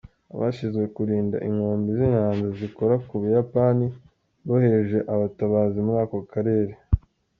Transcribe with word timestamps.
Abashinzwe 0.35 0.83
kurinda 0.95 1.37
inkombe 1.47 1.89
z'inyanja 1.97 2.47
zikora 2.59 2.95
ku 3.07 3.13
Buyapani 3.21 3.85
bohereje 4.47 4.99
abatabazi 5.13 5.77
muri 5.85 5.99
ako 6.05 6.19
karere. 6.33 6.73